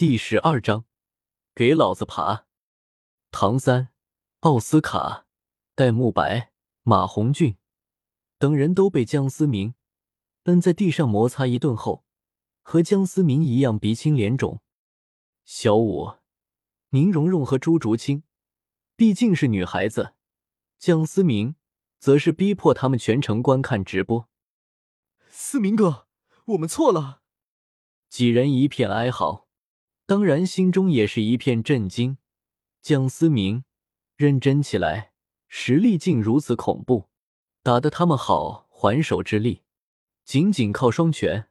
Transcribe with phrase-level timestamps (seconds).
[0.00, 0.86] 第十二章，
[1.54, 2.46] 给老子爬！
[3.30, 3.90] 唐三、
[4.38, 5.26] 奥斯卡、
[5.74, 7.58] 戴沐白、马红俊
[8.38, 9.74] 等人都被江思明
[10.44, 12.06] 摁在地上摩擦一顿后，
[12.62, 14.62] 和江思明一样鼻青脸肿。
[15.44, 16.14] 小五、
[16.92, 18.22] 宁荣荣和朱竹清
[18.96, 20.14] 毕竟是女孩子，
[20.78, 21.56] 江思明
[21.98, 24.30] 则是逼迫他们全程观看直播。
[25.28, 26.06] 思明哥，
[26.46, 27.20] 我们错了。
[28.08, 29.46] 几人一片哀嚎，
[30.10, 32.18] 当然心中也是一片震惊。
[32.82, 33.62] 江思明
[34.16, 35.12] 认真起来，
[35.46, 37.08] 实力竟如此恐怖，
[37.62, 39.62] 打得他们好还手之力，
[40.24, 41.48] 仅仅靠双拳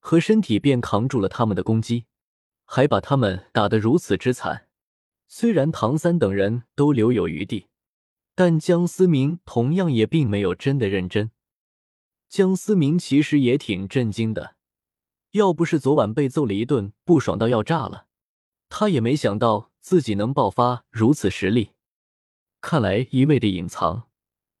[0.00, 2.04] 和身体便扛住了他们的攻击，
[2.66, 4.68] 还把他们打得如此之惨。
[5.26, 7.68] 虽然唐三等人都留有余地，
[8.34, 11.30] 但江思明同样也并没有真的认真。
[12.28, 14.53] 江思明其实也挺震惊的。
[15.34, 18.06] 要不是昨晚被揍了一顿，不爽到要炸了，
[18.68, 21.72] 他也没想到自己能爆发如此实力。
[22.60, 24.08] 看来一味的隐藏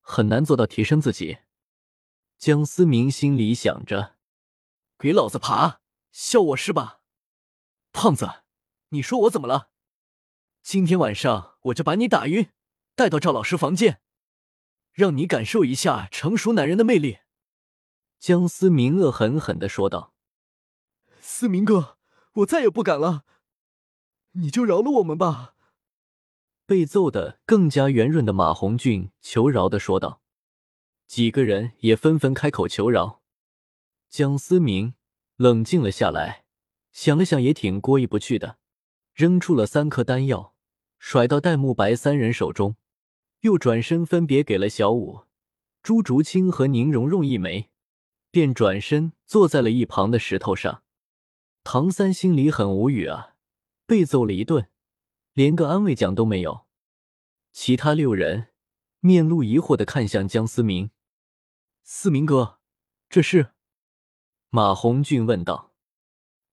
[0.00, 1.38] 很难做到提升自己。
[2.38, 4.16] 江思明心里想着
[4.96, 5.80] ：“给老子爬！
[6.12, 7.00] 笑我是吧？
[7.92, 8.44] 胖子，
[8.90, 9.70] 你说我怎么了？
[10.62, 12.48] 今天晚上我就把你打晕，
[12.94, 14.00] 带到赵老师房间，
[14.92, 17.18] 让你感受一下成熟男人的魅力。”
[18.20, 20.09] 江思明恶狠狠的说道。
[21.40, 21.96] 思明哥，
[22.34, 23.24] 我再也不敢了，
[24.32, 25.54] 你就饶了我们吧。
[26.66, 30.20] 被揍的更加圆润的马红俊求饶的说道。
[31.06, 33.22] 几个人也纷纷开口求饶。
[34.10, 34.92] 江思明
[35.36, 36.44] 冷静了下来，
[36.92, 38.58] 想了想，也挺过意不去的，
[39.14, 40.54] 扔出了三颗丹药，
[40.98, 42.76] 甩到戴沐白三人手中，
[43.40, 45.22] 又转身分别给了小五、
[45.82, 47.70] 朱竹清和宁荣荣一枚，
[48.30, 50.82] 便转身坐在了一旁的石头上。
[51.62, 53.36] 唐三心里很无语啊，
[53.86, 54.70] 被揍了一顿，
[55.34, 56.66] 连个安慰奖都没有。
[57.52, 58.48] 其他六人
[59.00, 60.90] 面露疑惑的看向江思明
[61.84, 62.60] ：“思明哥，
[63.08, 63.52] 这是？”
[64.50, 65.74] 马红俊问道：“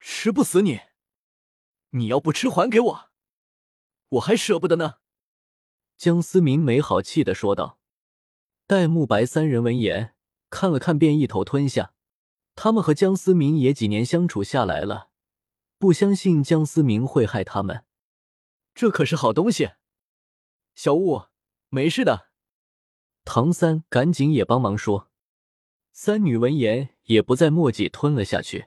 [0.00, 0.80] 吃不死你，
[1.90, 3.10] 你要不吃还给我，
[4.10, 4.96] 我还舍不得呢。”
[5.98, 7.78] 江思明没好气的说道。
[8.66, 10.14] 戴沐白三人闻言
[10.48, 11.92] 看了看，便一头吞下。
[12.64, 15.08] 他们和江思明也几年相处下来了，
[15.78, 17.84] 不相信江思明会害他们。
[18.72, 19.70] 这可是好东西，
[20.76, 21.22] 小雾
[21.70, 22.28] 没事的。
[23.24, 25.10] 唐三赶紧也帮忙说。
[25.90, 28.66] 三女闻言也不再墨迹，吞了下去。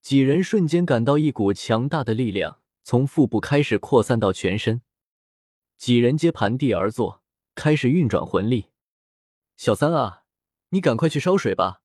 [0.00, 4.82] 几人瞬间感到一股强大的力量从腹部开始扩散到全身，
[5.76, 7.24] 几人皆盘地而坐，
[7.56, 8.70] 开始运转魂力。
[9.56, 10.22] 小三啊，
[10.68, 11.80] 你赶快去烧水吧。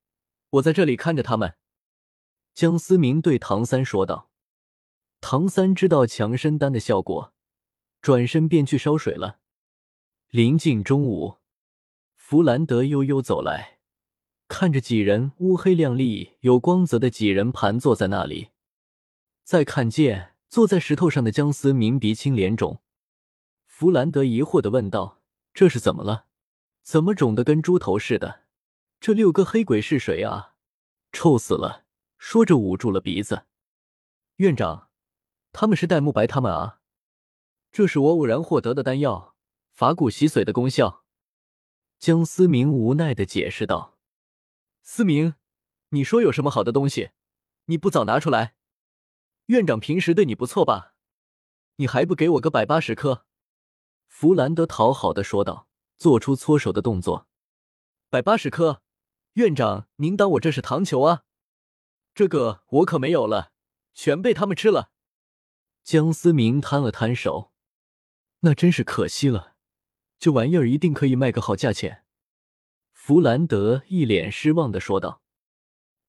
[0.52, 1.56] 我在这里看着他们。”
[2.54, 4.30] 江思明对唐三说道。
[5.22, 7.34] 唐三知道强身丹的效果，
[8.02, 9.40] 转身便去烧水了。
[10.30, 11.40] 临近中午，
[12.16, 13.80] 弗兰德悠悠走来，
[14.48, 18.50] 看着几人乌黑亮丽、有光泽的几人盘坐在那里，
[19.44, 22.82] 再看见坐在石头上的江思明鼻青脸肿，
[23.66, 25.22] 弗兰德疑惑的问道
[25.54, 26.28] ：“这是怎么了？
[26.82, 28.44] 怎么肿的跟猪头似的？”
[29.00, 30.56] 这六个黑鬼是谁啊？
[31.14, 31.86] 臭死了！
[32.18, 33.46] 说着捂住了鼻子。
[34.36, 34.90] 院长，
[35.54, 36.82] 他们是戴沐白他们啊。
[37.72, 39.38] 这是我偶然获得的丹药，
[39.72, 41.06] 法骨洗髓的功效。
[41.98, 43.98] 江思明无奈的解释道
[44.84, 45.36] ：“思明，
[45.90, 47.12] 你说有什么好的东西，
[47.66, 48.56] 你不早拿出来？
[49.46, 50.94] 院长平时对你不错吧？
[51.78, 53.26] 你还不给我个百八十颗？”
[54.08, 57.30] 弗兰德讨好的说道，做出搓手的动作。
[58.10, 58.82] 百八十颗。
[59.40, 61.24] 院长，您当我这是糖球啊？
[62.14, 63.54] 这个我可没有了，
[63.94, 64.92] 全被他们吃了。
[65.82, 67.54] 江思明摊了摊手，
[68.42, 69.56] 那真是可惜了。
[70.20, 72.04] 这玩意儿一定可以卖个好价钱。
[72.92, 75.22] 弗兰德一脸失望的说道：“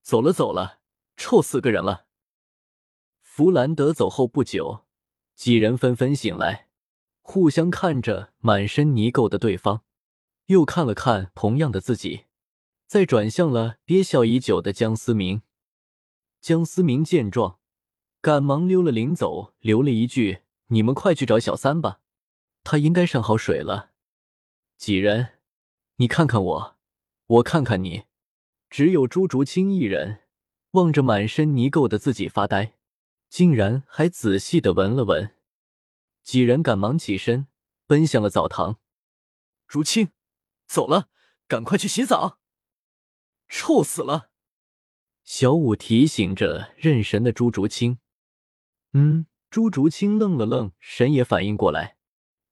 [0.02, 0.80] 走了走了，
[1.16, 2.06] 臭死个人了。”
[3.22, 4.86] 弗兰德走后不久，
[5.36, 6.66] 几人纷纷醒来，
[7.20, 9.84] 互相看着满身泥垢的对方，
[10.46, 12.24] 又看了看同样的自己。
[12.90, 15.42] 再转向了憋笑已久的江思明。
[16.40, 17.60] 江思明见状，
[18.20, 20.40] 赶忙溜了，临走留了一句
[20.74, 22.00] ：“你们快去找小三吧，
[22.64, 23.92] 他应该上好水了。”
[24.76, 25.34] 几人，
[25.98, 26.78] 你看看我，
[27.26, 28.06] 我看看你，
[28.68, 30.22] 只有朱竹清一人
[30.72, 32.74] 望着满身泥垢的自己发呆，
[33.28, 35.36] 竟然还仔细的闻了闻。
[36.24, 37.46] 几人赶忙起身，
[37.86, 38.80] 奔向了澡堂。
[39.68, 40.08] 竹清，
[40.66, 41.08] 走了，
[41.46, 42.38] 赶快去洗澡。
[43.50, 44.30] 臭死了！
[45.24, 47.98] 小五提醒着认神的朱竹清。
[48.92, 51.96] 嗯，朱竹清愣了愣，神也反应过来，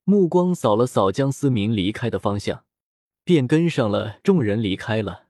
[0.02, 2.64] 目光扫了扫江思明离开的方向，
[3.22, 5.28] 便跟上了众人离开了。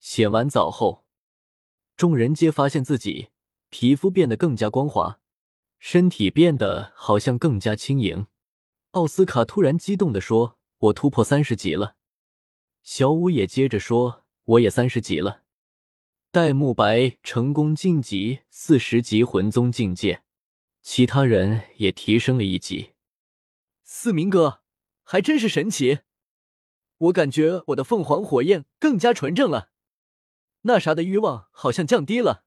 [0.00, 1.04] 洗完澡后，
[1.94, 3.28] 众人皆发现自己
[3.68, 5.20] 皮肤变得更加光滑，
[5.78, 8.26] 身体变得好像更加轻盈。
[8.92, 11.96] 奥斯卡突然激动地说：“我突破三十级了！”
[12.82, 15.42] 小五也接着说：“我也三十级了。”
[16.32, 20.22] 戴沐白成功晋级四十级魂宗境界。
[20.82, 22.94] 其他人也提升了一级，
[23.84, 24.62] 思明哥
[25.02, 26.00] 还真是神奇。
[26.96, 29.70] 我感觉我的凤凰火焰更加纯正了，
[30.62, 32.44] 那啥的欲望好像降低了。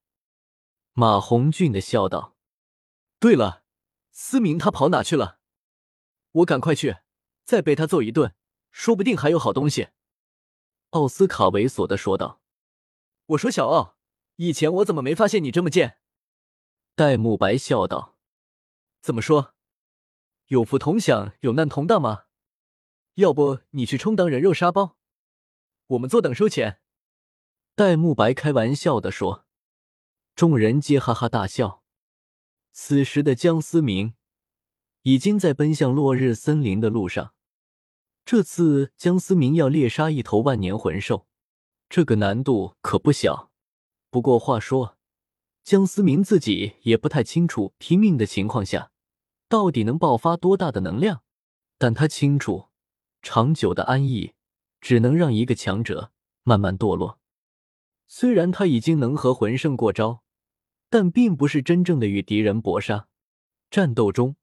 [0.94, 2.36] 马红俊的笑道
[3.20, 3.62] ：“对了，
[4.10, 5.38] 思明他跑哪去了？
[6.32, 6.96] 我赶快去，
[7.44, 8.34] 再被他揍一顿，
[8.72, 9.90] 说不定还有好东西。”
[10.94, 12.40] 奥斯卡猥琐的说道
[13.26, 13.96] ：“我说小奥，
[14.36, 15.98] 以前我怎么没发现你这么贱？”
[16.94, 18.16] 戴沐白笑道。
[19.02, 19.54] 怎么说？
[20.46, 22.26] 有福同享，有难同当吗？
[23.14, 24.96] 要不你去充当人肉沙包，
[25.88, 26.80] 我们坐等收钱。
[27.74, 29.46] 戴沐白开玩笑的说，
[30.36, 31.82] 众人皆哈哈大笑。
[32.70, 34.14] 此时的江思明
[35.02, 37.34] 已经在奔向落日森林的路上。
[38.24, 41.26] 这次江思明要猎杀一头万年魂兽，
[41.90, 43.50] 这个难度可不小。
[44.10, 44.96] 不过话说，
[45.62, 48.90] 江思明自己也不太清楚，拼命的情况下。
[49.46, 51.22] 到底能爆发多大的能量？
[51.76, 52.70] 但他清楚，
[53.20, 54.32] 长久的安逸
[54.80, 56.10] 只能让一个强者
[56.44, 57.18] 慢慢堕落。
[58.08, 60.22] 虽然他已经能和魂圣过招，
[60.88, 63.06] 但并不是真正的与敌人搏杀。
[63.70, 64.36] 战斗中，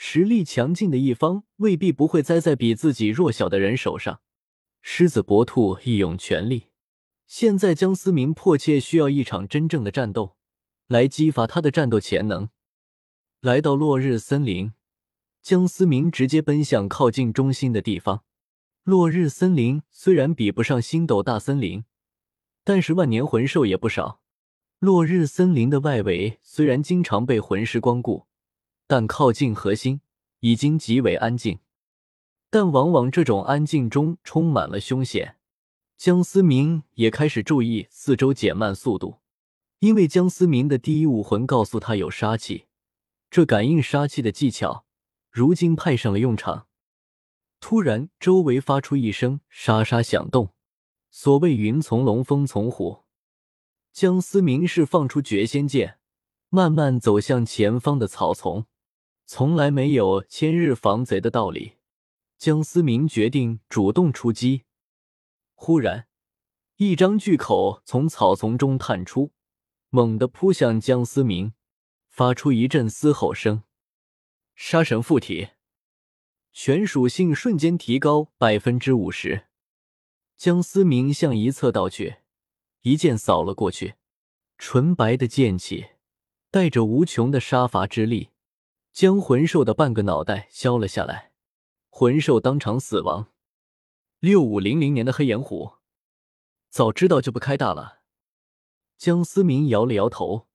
[0.00, 4.20] 实力强劲的一方未必不会栽在比自己弱小的人手上。
[4.80, 6.68] 狮子搏兔，一涌全力。
[7.26, 10.36] 现在江思明迫切需要一场真正的战斗，
[10.86, 12.48] 来激发他的战斗潜能。
[13.40, 14.72] 来到落日森林，
[15.42, 18.22] 江思明直接奔向靠近中心的地方。
[18.84, 21.82] 落日森林虽然比不上星斗大森林，
[22.62, 24.20] 但是万年魂兽也不少。
[24.78, 28.27] 落日森林的外围虽然经常被魂师光顾，
[28.88, 30.00] 但靠近核心
[30.40, 31.60] 已经极为安静。
[32.50, 35.36] 但往往这种安静中充满了凶险。
[35.96, 39.18] 江思明也开始注意四周，减慢速度，
[39.80, 42.66] 因为江思明的第一武魂告诉他有杀气。
[43.30, 44.86] 这感应杀气的技巧，
[45.30, 46.66] 如今派上了用场。
[47.60, 50.54] 突然，周围发出一声沙沙响动。
[51.10, 53.04] 所谓云从龙，风从虎。
[53.92, 55.98] 江思明释放出绝仙剑，
[56.48, 58.66] 慢慢走向前方的草丛。
[59.30, 61.74] 从来没有千日防贼的道理。
[62.38, 64.64] 江思明决定主动出击。
[65.54, 66.08] 忽然，
[66.76, 69.32] 一张巨口从草丛中探出，
[69.90, 71.52] 猛地扑向江思明。
[72.08, 73.64] 发出一阵嘶吼声，
[74.56, 75.50] 杀神附体，
[76.50, 79.48] 全属性瞬间提高百分之五十。
[80.38, 82.16] 江思明向一侧倒去，
[82.80, 83.96] 一剑扫了过去，
[84.56, 85.88] 纯白的剑气
[86.50, 88.30] 带着无穷的杀伐之力，
[88.98, 91.30] 将魂兽的半个脑袋削了下来，
[91.88, 93.28] 魂兽当场死亡。
[94.18, 95.74] 六五零零年的黑岩虎，
[96.68, 98.00] 早知道就不开大了。
[98.96, 100.48] 江思明摇了摇头。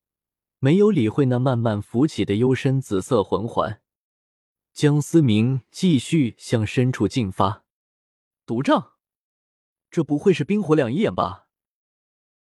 [0.59, 3.81] 没有理会那慢慢浮起的幽深紫色魂环，
[4.73, 7.63] 江思明继续向深处进发。
[8.45, 8.95] 毒障，
[9.89, 11.42] 这不会是冰火两仪眼吧？